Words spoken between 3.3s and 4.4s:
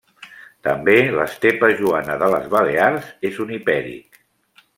és un hipèric.